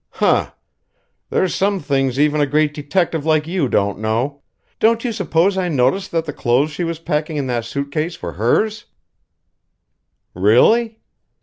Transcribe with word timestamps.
"Huh! 0.13 0.53
There're 1.29 1.47
some 1.47 1.79
things 1.79 2.19
even 2.19 2.41
a 2.41 2.47
great 2.47 2.73
detective 2.73 3.23
like 3.23 3.45
you 3.45 3.69
don't 3.69 3.99
know. 3.99 4.41
Don't 4.79 5.03
you 5.05 5.11
suppose 5.11 5.59
I 5.59 5.69
noticed 5.69 6.09
that 6.09 6.25
the 6.25 6.33
clothes 6.33 6.71
she 6.71 6.83
was 6.83 6.97
packing 6.97 7.37
in 7.37 7.45
that 7.45 7.65
suit 7.65 7.91
case 7.91 8.19
were 8.19 8.31
hers?" 8.33 8.85
"Really?" 10.33 10.97